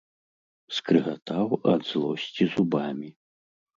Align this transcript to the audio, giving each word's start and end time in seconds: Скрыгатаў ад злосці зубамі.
Скрыгатаў 0.77 1.47
ад 1.73 1.81
злосці 1.93 2.43
зубамі. 2.55 3.09